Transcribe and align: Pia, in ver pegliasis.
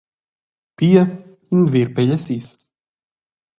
Pia, 0.77 1.03
in 1.53 1.61
ver 1.73 1.87
pegliasis. 1.95 2.47